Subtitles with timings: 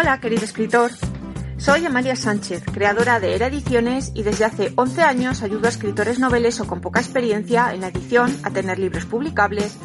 [0.00, 0.92] Hola, querido escritor.
[1.58, 6.18] Soy Amalia Sánchez, creadora de Era Ediciones y desde hace 11 años ayudo a escritores
[6.18, 9.76] noveles o con poca experiencia en la edición a tener libros publicables,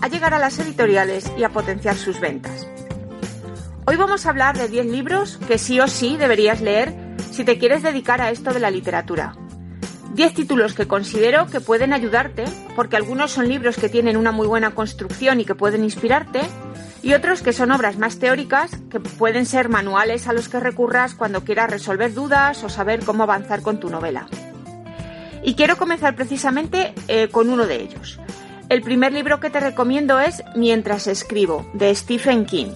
[0.00, 2.66] a llegar a las editoriales y a potenciar sus ventas.
[3.84, 6.94] Hoy vamos a hablar de 10 libros que sí o sí deberías leer
[7.30, 9.36] si te quieres dedicar a esto de la literatura.
[10.14, 12.44] 10 títulos que considero que pueden ayudarte,
[12.74, 16.40] porque algunos son libros que tienen una muy buena construcción y que pueden inspirarte,
[17.02, 21.14] y otros que son obras más teóricas que pueden ser manuales a los que recurras
[21.14, 24.26] cuando quieras resolver dudas o saber cómo avanzar con tu novela.
[25.42, 28.18] Y quiero comenzar precisamente eh, con uno de ellos.
[28.68, 32.72] El primer libro que te recomiendo es Mientras escribo, de Stephen King.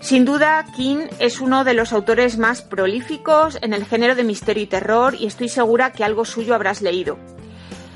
[0.00, 4.64] Sin duda, King es uno de los autores más prolíficos en el género de misterio
[4.64, 7.18] y terror y estoy segura que algo suyo habrás leído.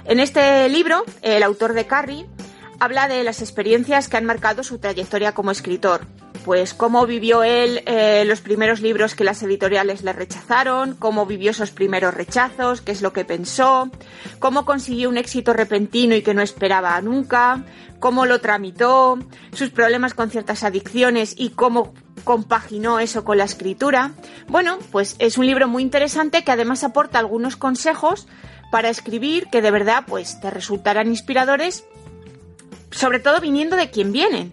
[0.05, 2.27] En este libro, el autor de Carrie
[2.81, 6.07] habla de las experiencias que han marcado su trayectoria como escritor.
[6.45, 11.51] Pues cómo vivió él eh, los primeros libros que las editoriales le rechazaron, cómo vivió
[11.51, 13.91] esos primeros rechazos, qué es lo que pensó,
[14.39, 17.65] cómo consiguió un éxito repentino y que no esperaba nunca,
[17.99, 19.19] cómo lo tramitó,
[19.53, 24.13] sus problemas con ciertas adicciones y cómo compaginó eso con la escritura.
[24.47, 28.29] Bueno, pues es un libro muy interesante que además aporta algunos consejos
[28.71, 31.85] para escribir que de verdad pues te resultarán inspiradores
[32.91, 34.53] sobre todo viniendo de quien vienen.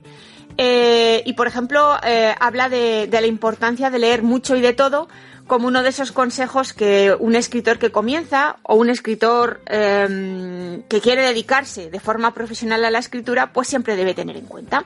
[0.57, 5.07] Eh, y por ejemplo, eh, habla de, la importancia de leer mucho y de todo
[5.47, 11.01] como uno de esos consejos que un escritor que comienza o un escritor em, que
[11.01, 14.85] quiere dedicarse de forma profesional a la escritura, pues siempre debe tener en cuenta.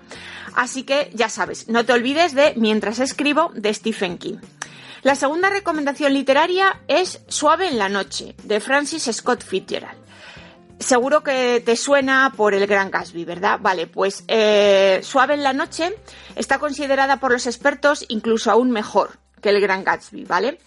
[0.55, 4.37] Así que ya sabes, no te olvides de Mientras escribo de Stephen King.
[5.03, 10.06] La segunda recomendación literaria es Suave en la noche, de Francis Scott Fitzgerald.
[10.79, 13.59] Seguro que te suena por el Gran Gatsby, ¿verdad?
[13.59, 15.93] Vale, pues eh, Suave en la noche
[16.35, 20.59] está considerada por los expertos incluso aún mejor que el Gran Gatsby, ¿vale?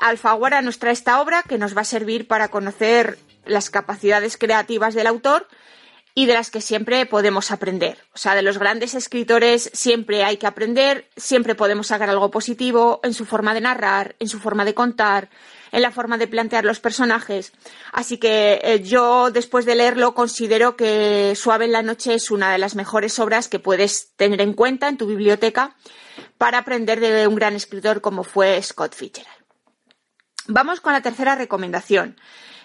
[0.00, 4.94] Alfaguara nos trae esta obra que nos va a servir para conocer las capacidades creativas
[4.94, 5.48] del autor
[6.14, 7.98] y de las que siempre podemos aprender.
[8.14, 13.00] O sea, de los grandes escritores siempre hay que aprender, siempre podemos sacar algo positivo
[13.02, 15.28] en su forma de narrar, en su forma de contar,
[15.76, 17.52] en la forma de plantear los personajes.
[17.92, 22.50] Así que eh, yo, después de leerlo, considero que Suave en la Noche es una
[22.50, 25.76] de las mejores obras que puedes tener en cuenta en tu biblioteca
[26.38, 29.36] para aprender de un gran escritor como fue Scott Fitzgerald.
[30.46, 32.16] Vamos con la tercera recomendación.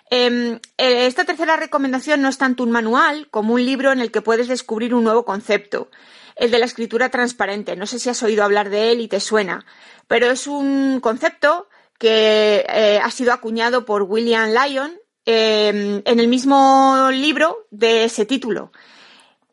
[0.10, 4.12] Em, eh, esta tercera recomendación no es tanto un manual como un libro en el
[4.12, 5.92] que puedes descubrir un nuevo concepto,
[6.38, 7.76] el de la escritura transparente.
[7.76, 9.66] No sé si has oído hablar de él y te suena,
[10.08, 11.68] pero es un concepto
[12.01, 18.25] que eh, ha sido acuñado por William Lyon em, en el mismo libro de ese
[18.25, 18.72] título.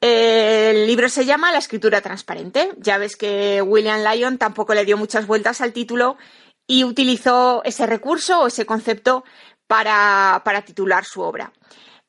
[0.01, 2.71] El libro se llama La escritura transparente.
[2.79, 6.17] Ya ves que William Lyon tampoco le dio muchas vueltas al título
[6.67, 9.25] y utilizó ese recurso o ese concepto
[9.67, 11.53] para, titular su obra.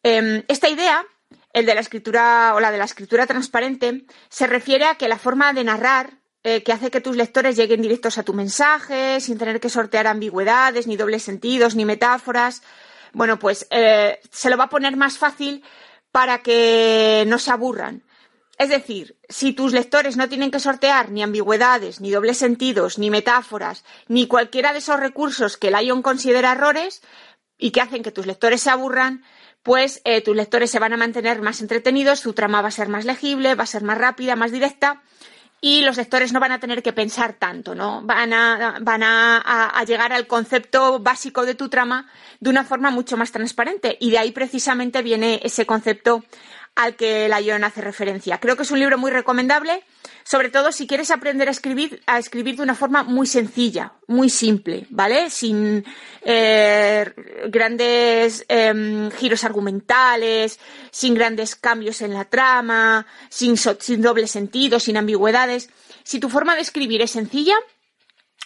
[0.03, 1.05] Em, esta idea,
[1.51, 5.17] el de la escritura o la de la escritura transparente, se refiere a que la
[5.17, 9.37] forma de narrar eh, que hace que tus lectores lleguen directos a tu mensaje, sin
[9.37, 12.61] tener que sortear ambigüedades, ni dobles sentidos, ni metáforas.
[13.11, 15.63] Bueno, pues eh, se lo va a poner más fácil
[16.11, 18.03] para que no se aburran.
[18.57, 23.09] Es decir, si tus lectores no tienen que sortear ni ambigüedades, ni dobles sentidos, ni
[23.09, 27.01] metáforas, ni cualquiera de esos recursos que Lyon considera errores
[27.57, 29.23] y que hacen que tus lectores se aburran,
[29.63, 32.87] pues eh, tus lectores se van a mantener más entretenidos, su trama va a ser
[32.87, 35.03] más legible, va a ser más rápida, más directa
[35.61, 38.01] y los lectores no van a tener que pensar tanto, ¿no?
[38.03, 42.09] Van a, van a, llegar al concepto básico de tu trama
[42.39, 46.23] de una forma mucho más transparente y de ahí precisamente viene ese concepto
[46.79, 48.37] al que la Ion hace referencia.
[48.37, 49.83] Creo que es un libro muy recomendable,
[50.23, 54.29] sobre todo si quieres aprender a escribir, a escribir de una forma muy sencilla, muy
[54.29, 55.29] simple, ¿vale?
[55.29, 55.83] Sin
[56.21, 57.13] eh,
[57.49, 60.57] grandes em, giros argumentales,
[60.89, 65.69] sin grandes cambios en la trama, sin, sin doble sentido, sin ambigüedades.
[66.03, 67.55] Si tu forma de escribir es sencilla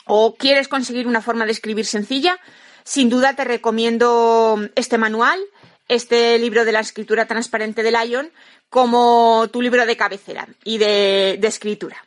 [0.08, 2.40] o quieres conseguir una forma de escribir sencilla,
[2.84, 5.40] sin duda te recomiendo este manual,
[5.88, 8.32] este libro de la escritura transparente de Lyon,
[8.70, 12.06] como tu libro de cabecera y de, escritura.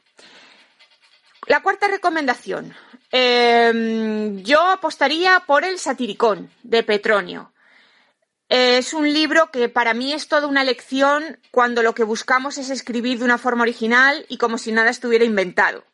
[1.47, 2.75] La cuarta recomendación.
[3.13, 7.53] Em, yo apostaría por el Satiricón de Petronio.
[8.49, 12.71] Es un libro que para mí es toda una lección cuando lo que buscamos es
[12.71, 15.85] escribir de una forma original y como si nada estuviera inventado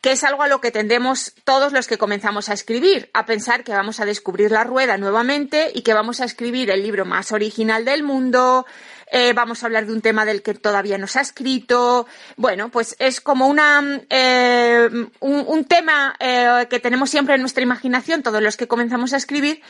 [0.00, 3.64] que es algo a lo que tendemos todos los que comenzamos a escribir, a pensar
[3.64, 7.32] que vamos a descubrir la rueda nuevamente y que vamos a escribir el libro más
[7.32, 8.66] original del mundo,
[9.12, 12.06] eh, vamos a hablar de un tema del que todavía no se ha escrito.
[12.36, 14.88] Bueno, pues es como una, eh,
[15.20, 19.62] un, tema eh, que tenemos siempre en nuestra imaginación, todos los que comenzamos a escribir,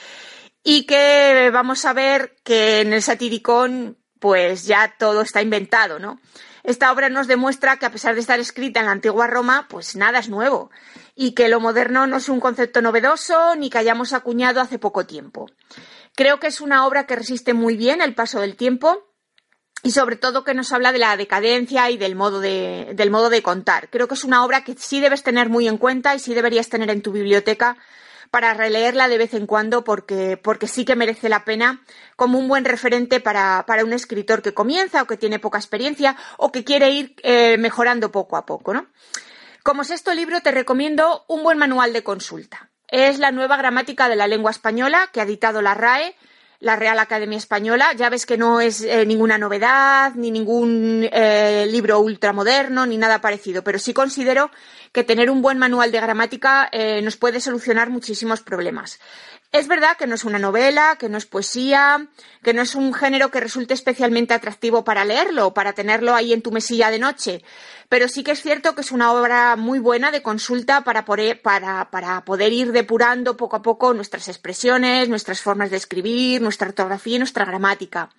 [0.63, 6.21] y que vamos a ver que en el satiricón pues ya todo está inventado, ¿no?
[6.63, 9.97] Esta obra nos demuestra que a pesar de estar escrita en la antigua Roma, pues
[9.97, 10.71] nada es nuevo
[11.15, 15.07] y que lo moderno no es un concepto novedoso ni que hayamos acuñado hace poco
[15.07, 15.47] tiempo.
[16.15, 19.07] Creo que es una obra que resiste muy bien el paso del tiempo
[19.83, 23.31] y sobre todo que nos habla de la decadencia y del modo de, del modo
[23.31, 23.89] de contar.
[23.91, 26.69] Creo que es una obra que sí debes tener muy en cuenta y sí deberías
[26.69, 27.79] tener en tu biblioteca
[28.31, 31.83] para releerla de vez en cuando porque, porque sí que merece la pena
[32.17, 36.17] como un buen referente para, para un escritor que comienza o que tiene poca experiencia
[36.37, 38.87] o que quiere ir eh, mejorando poco a poco, ¿no?
[39.63, 42.71] Como sexto libro te recomiendo un buen manual de consulta.
[42.89, 46.17] Es la nueva gramática de la lengua española que ha editado la RAE
[46.61, 47.93] la Real Academia Española.
[47.97, 53.21] Ya ves que no es eh, ninguna novedad, ni ningún eh, libro ultramoderno, ni nada
[53.21, 54.51] parecido, pero sí considero
[54.93, 59.01] que tener un buen manual de gramática eh, nos puede solucionar muchísimos problemas.
[59.53, 62.07] Es verdad que no es una novela, que no es poesía,
[62.45, 66.41] que no es un género que resulte especialmente atractivo para leerlo para tenerlo ahí en
[66.41, 67.43] tu mesilla de noche,
[67.89, 71.43] pero sí que es cierto que es una obra muy buena de consulta para poder,
[71.43, 76.69] para, para poder ir depurando poco a poco nuestras expresiones, nuestras formas de escribir, nuestra
[76.69, 78.11] ortografía y nuestra gramática.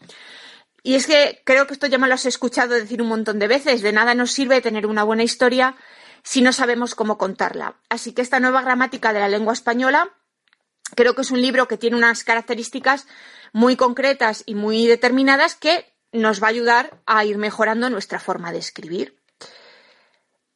[0.84, 3.48] Y es que creo que esto ya me lo has escuchado decir un montón de
[3.48, 5.78] veces, de nada nos sirve tener una buena historia
[6.24, 7.76] si no sabemos cómo contarla.
[7.88, 10.10] Así que esta nueva gramática de la lengua española
[10.96, 13.08] creo que es un libro que tiene unas características
[13.54, 18.52] muy concretas y muy determinadas que nos va a ayudar a ir mejorando nuestra forma
[18.52, 19.18] de escribir.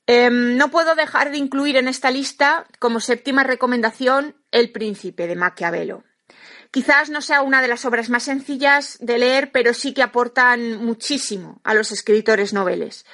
[0.08, 5.36] Em, no puedo dejar de incluir en esta lista, como séptima recomendación, El Príncipe de
[5.36, 6.04] Maquiavelo.
[6.70, 10.84] Quizás no sea una de las obras más sencillas de leer, pero sí que aportan
[10.84, 13.06] muchísimo a los escritores noveles.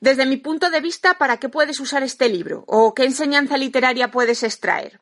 [0.00, 2.64] Desde mi punto de vista, ¿para qué puedes usar este libro?
[2.66, 4.98] ¿O qué enseñanza literaria puedes extraer?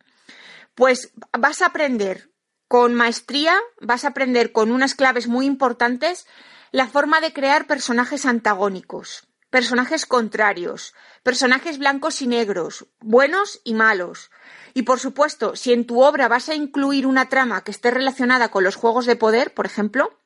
[0.74, 2.30] Pues vas a aprender
[2.68, 6.26] con maestría, vas a aprender con unas claves muy importantes
[6.70, 14.30] la forma de crear personajes antagónicos, personajes contrarios, personajes blancos y negros, buenos y malos.
[14.72, 18.50] Y por supuesto, si en tu obra vas a incluir una trama que esté relacionada
[18.50, 20.16] con los juegos de poder, por ejemplo,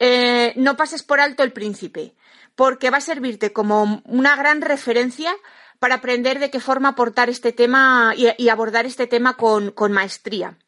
[0.00, 2.16] eh, no pases por alto el príncipe,
[2.56, 5.32] porque va a servirte como una gran referencia
[5.80, 10.58] para aprender de qué forma aportar este tema y, abordar este tema con, maestría.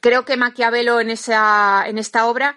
[0.00, 2.56] Creo que Maquiavelo en, esa, en esta obra,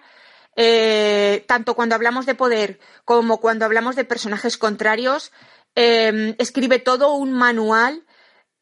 [0.56, 5.32] eh, tanto cuando hablamos de poder como cuando hablamos de personajes contrarios,
[5.74, 8.06] em, escribe todo un manual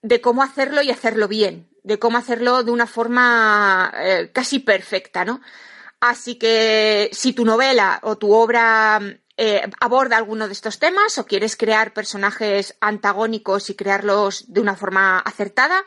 [0.01, 5.27] de cómo hacerlo y hacerlo bien, de cómo hacerlo de una forma eh, casi perfecta,
[5.27, 5.43] ¿no?
[6.01, 9.01] Así que si tu novela o tu obra
[9.37, 14.77] eh, aborda alguno de estos temas o quieres crear personajes antagónicos y crearlos de una
[14.77, 15.85] forma acertada,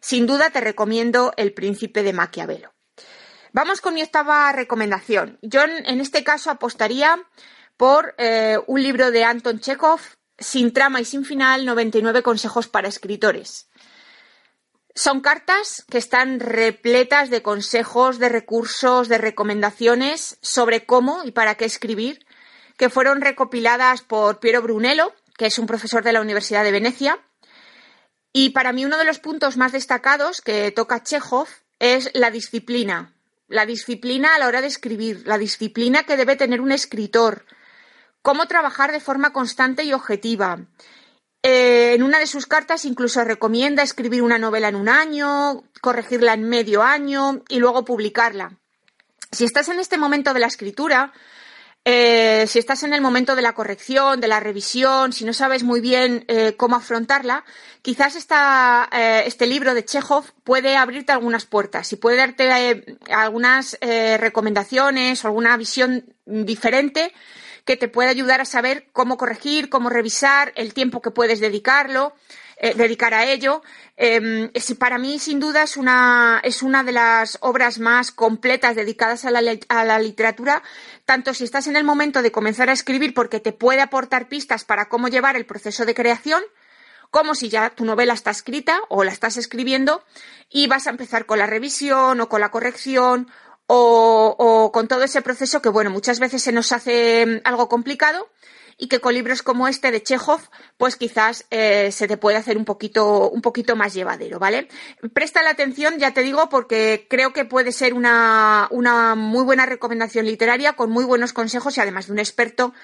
[0.00, 2.72] sin duda te recomiendo El Príncipe de Maquiavelo.
[3.52, 5.38] Vamos con mi octava recomendación.
[5.42, 7.18] Yo en este caso apostaría
[7.76, 10.00] por eh, un libro de Anton Chekhov,
[10.38, 13.68] Sin trama y sin final, 99 consejos para escritores.
[14.94, 21.54] Son cartas que están repletas de consejos, de recursos, de recomendaciones sobre cómo y para
[21.54, 22.26] qué escribir
[22.82, 27.16] que fueron recopiladas por Piero Brunello, que es un profesor de la Universidad de Venecia.
[28.32, 31.46] Y para mí uno de los puntos más destacados que toca Chekhov
[31.78, 33.14] es la disciplina.
[33.46, 37.46] La disciplina a la hora de escribir, la disciplina que debe tener un escritor,
[38.20, 40.66] cómo trabajar de forma constante y objetiva.
[41.44, 46.34] Eh, en una de sus cartas incluso recomienda escribir una novela en un año, corregirla
[46.34, 48.58] en medio año y luego publicarla.
[49.30, 51.12] Si estás en este momento de la escritura,
[51.84, 55.64] eh, si estás en el momento de la corrección, de la revisión, si no sabes
[55.64, 57.44] muy bien eh, cómo afrontarla,
[57.82, 65.24] quizás eh, este libro de Chekhov puede abrirte algunas puertas y puede darte algunas recomendaciones
[65.24, 67.12] o alguna visión diferente
[67.64, 72.14] que te puede ayudar a saber cómo corregir, cómo revisar, el tiempo que puedes dedicarlo.
[72.64, 73.60] Eh, dedicar a ello.
[73.96, 79.24] Em, para mí, sin duda, es una, es una de las obras más completas dedicadas
[79.24, 80.62] a la, a la literatura,
[81.04, 84.64] tanto si estás en el momento de comenzar a escribir porque te puede aportar pistas
[84.64, 86.40] para cómo llevar el proceso de creación,
[87.10, 90.04] como si ya tu novela está escrita o la estás escribiendo
[90.48, 93.28] y vas a empezar con la revisión o con la corrección
[93.66, 98.28] o, con todo ese proceso que, bueno, muchas veces se nos hace mm, algo complicado
[98.82, 100.40] y que con libros como este de Chekhov,
[100.76, 104.66] pues quizás eh, se te puede hacer un poquito, un poquito más llevadero, ¿vale?
[105.14, 109.66] Presta la atención, ya te digo, porque creo que puede ser una, una muy buena
[109.66, 112.74] recomendación literaria con muy buenos consejos y además de un experto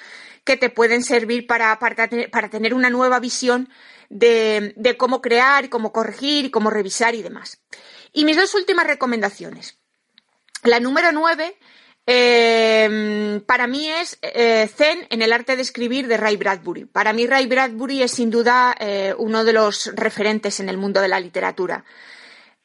[0.44, 3.68] que te pueden servir para, para, para tener una nueva visión
[4.08, 7.60] de, de cómo crear cómo corregir y cómo revisar y demás.
[8.12, 9.80] Y mis dos últimas recomendaciones.
[10.62, 11.58] La número nueve
[12.10, 16.86] em, para mí es eh, Zen en el arte de escribir de Ray Bradbury.
[16.86, 21.00] Para mí Ray Bradbury es sin duda eh, uno de los referentes en el mundo
[21.00, 21.84] de la literatura.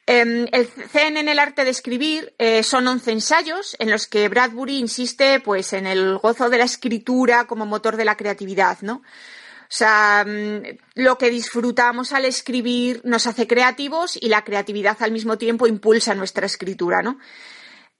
[0.06, 4.28] Em, el Zen en el arte de escribir eh, son once ensayos en los que
[4.28, 8.96] Bradbury insiste pues en el gozo de la escritura como motor de la creatividad, ¿no?
[8.96, 15.10] O sea, mm, lo que disfrutamos al escribir nos hace creativos y la creatividad al
[15.10, 17.18] mismo tiempo impulsa nuestra escritura, ¿no?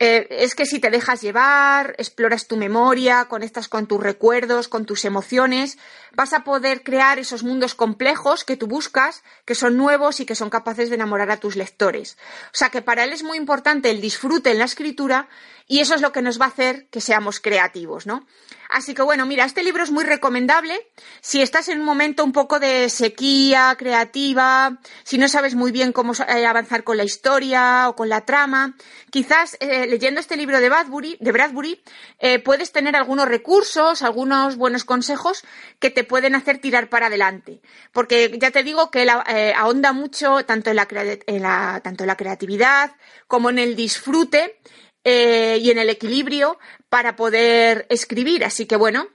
[0.00, 4.86] Eh, es que si te dejas llevar, exploras tu memoria, conectas con tus recuerdos, con
[4.86, 5.78] tus emociones,
[6.12, 10.34] vas a poder crear esos mundos complejos que tú buscas, que son nuevos y que
[10.34, 12.18] son capaces de enamorar a tus lectores.
[12.46, 15.28] O sea que para él es muy importante el disfrute en la escritura
[15.66, 18.26] y eso es lo que nos va a hacer que seamos creativos, ¿no?
[18.68, 20.74] Así que bueno, mira, este libro es muy recomendable
[21.20, 25.92] si estás en un momento un poco de sequía creativa, si no sabes muy bien
[25.92, 28.74] cómo eh, avanzar con la historia o con la trama.
[29.10, 31.82] Quizás eh, leyendo este libro de Bradbury, de Bradbury
[32.18, 35.44] eh, puedes tener algunos recursos, algunos buenos consejos
[35.78, 37.60] que te pueden hacer tirar para adelante.
[37.92, 42.08] Porque ya te digo que él ahonda mucho tanto en la, en la, tanto en
[42.08, 44.58] la creatividad como en el disfrute
[45.04, 48.44] eh, y en el equilibrio para poder escribir.
[48.44, 49.08] Así que bueno,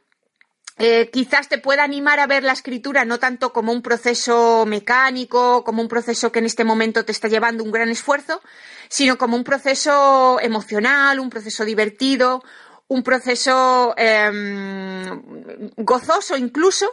[0.81, 5.65] eh, quizás te pueda animar a ver la escritura no tanto como un proceso mecánico,
[5.65, 8.41] como un proceso que en este momento te está llevando un gran esfuerzo,
[8.87, 12.41] sino como un proceso emocional, un proceso divertido,
[12.87, 16.89] un proceso em, gozoso incluso,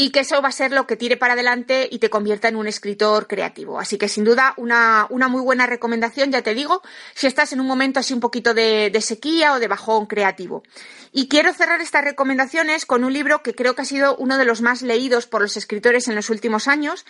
[0.00, 2.54] y que eso va a ser lo que tire para adelante y te convierta en
[2.54, 3.80] un escritor creativo.
[3.80, 6.82] Así que sin duda una, muy buena recomendación, ya te digo,
[7.14, 10.62] si estás en un momento así un poquito de, de, sequía o de bajón creativo.
[11.10, 14.44] Y quiero cerrar estas recomendaciones con un libro que creo que ha sido uno de
[14.44, 17.04] los más leídos por los escritores en los últimos años,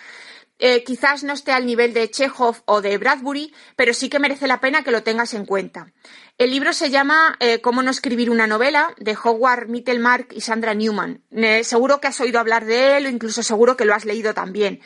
[0.60, 4.48] eh, quizás no esté al nivel de Chekhov o de Bradbury, pero sí que merece
[4.48, 5.92] la pena que lo tengas en cuenta.
[6.36, 10.74] El libro se llama eh, Cómo no escribir una novela, de Howard Mittelmark y Sandra
[10.74, 11.22] Newman.
[11.30, 14.34] Eh, seguro que has oído hablar de él o incluso seguro que lo has leído
[14.34, 14.80] también,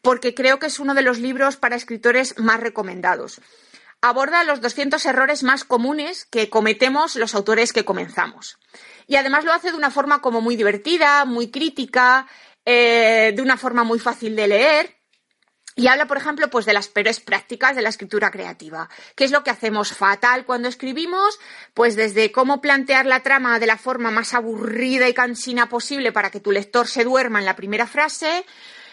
[0.00, 3.42] porque creo que es uno de los libros para escritores más recomendados.
[4.00, 8.58] Aborda los 200 errores más comunes que cometemos los autores que comenzamos.
[9.06, 12.28] Y además lo hace de una forma como muy divertida, muy crítica,
[12.64, 14.97] de una forma muy fácil de leer
[15.78, 18.88] y habla, por ejemplo, pues de las peores prácticas de la escritura creativa.
[19.14, 21.38] ¿Qué es lo que hacemos fatal cuando escribimos?
[21.72, 26.32] Pues desde cómo plantear la trama de la forma más aburrida y cansina posible para
[26.32, 28.44] que tu lector se duerma en la primera frase,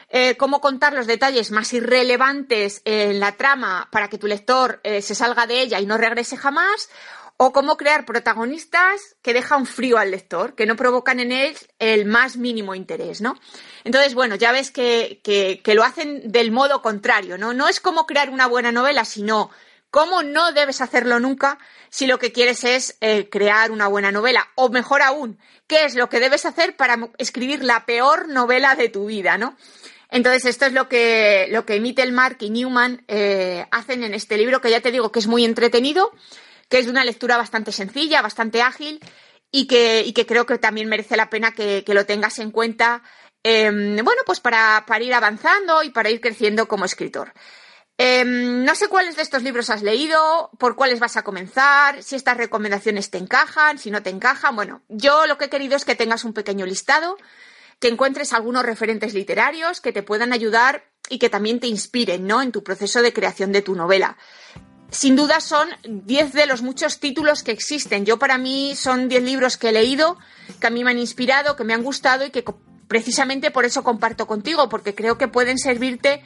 [0.10, 5.01] eh, cómo contar los detalles más irrelevantes en la trama para que tu lector eh,
[5.01, 6.89] se salga de ella y no regrese jamás,
[7.38, 12.06] o cómo crear protagonistas que dejan frío al lector, que no provocan en él el
[12.06, 13.36] más mínimo interés, ¿no?
[13.84, 17.54] Entonces, bueno, ya ves que, lo hacen del modo contrario, ¿no?
[17.54, 19.50] No es como crear una buena novela, sino
[19.92, 21.58] cómo no debes hacerlo nunca
[21.89, 24.48] si lo que quieres es eh, crear una buena novela.
[24.56, 25.38] O mejor aún,
[25.68, 29.58] qué es lo que debes hacer para escribir la peor novela de tu vida, ¿no?
[30.10, 34.62] Entonces, esto es lo que, lo que Mittelmark y Newman eh, hacen en este libro,
[34.62, 36.13] que ya te digo que es muy entretenido
[36.70, 39.00] que es una lectura bastante sencilla, bastante ágil
[39.52, 43.04] y que, que creo que también merece la pena que, lo tengas en cuenta,
[43.44, 47.34] em, bueno, pues para, ir avanzando y para ir creciendo como escritor.
[47.98, 52.16] Em, no sé cuáles de estos libros has leído, por cuáles vas a comenzar, si
[52.16, 54.56] estas recomendaciones te encajan, si no te encajan.
[54.56, 57.16] Bueno, yo lo que he querido es que tengas un pequeño listado,
[57.80, 62.42] que encuentres algunos referentes literarios que te puedan ayudar y que también te inspiren, ¿no?
[62.42, 64.18] En tu proceso de creación de tu novela
[64.92, 68.06] sin duda son 10 de los muchos títulos que existen.
[68.06, 70.18] Yo para mí son 10 libros que he leído,
[70.60, 72.44] que a mí me han inspirado, que me han gustado y que
[72.88, 76.24] precisamente por eso comparto contigo, porque creo que pueden servirte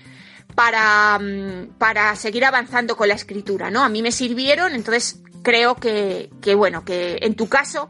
[0.56, 3.84] para, mm, para seguir avanzando con la escritura, ¿no?
[3.84, 7.90] A mí me sirvieron, entonces creo que, bueno, que en tu caso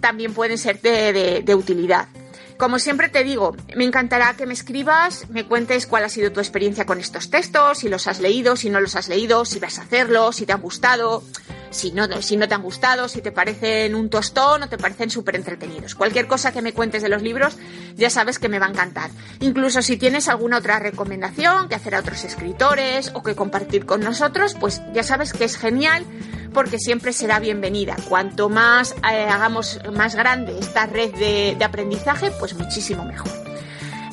[0.00, 2.08] también pueden ser de, de utilidad.
[2.58, 6.38] Como siempre te digo, me encantará que me escribas, me cuentes cuál ha sido tu
[6.38, 9.78] experiencia con estos textos, si los has leído, si no los has leído, si vas
[9.78, 11.24] a hacerlo, si te han gustado,
[11.70, 15.10] si no, si no te han gustado, si te parecen un tostón o te parecen
[15.10, 15.96] súper entretenidos.
[15.96, 17.56] Cualquier cosa que me cuentes de los libros,
[17.96, 19.10] ya sabes que me va a encantar.
[19.40, 24.00] Incluso si tienes alguna otra recomendación que hacer a otros escritores o que compartir con
[24.00, 26.06] nosotros, pues ya sabes que es genial
[26.54, 27.96] porque siempre será bienvenida.
[28.08, 33.30] Cuanto más eh, hagamos más grande esta red de, aprendizaje, pues muchísimo mejor.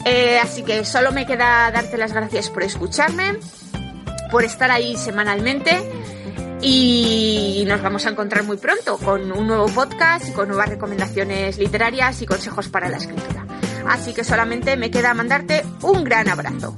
[0.03, 3.37] Eh, así que solo me queda darte las gracias por escucharme,
[4.31, 5.77] por estar ahí semanalmente
[6.61, 11.57] y nos vamos a encontrar muy pronto con un nuevo podcast y con nuevas recomendaciones
[11.57, 13.45] literarias y consejos para la escritura.
[13.87, 16.77] Así que solamente me queda mandarte un gran abrazo.